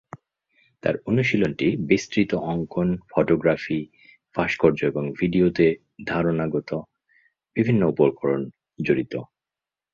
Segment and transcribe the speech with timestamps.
[0.83, 3.79] তার অনুশীলনটি বিস্তৃত অঙ্কন, ফটোগ্রাফি,
[4.35, 5.67] ভাস্কর্য এবং ভিডিওতে
[6.05, 6.69] ধারণাগত
[7.55, 8.41] বিভিন্ন উপকরণ
[8.79, 9.13] জড়িত।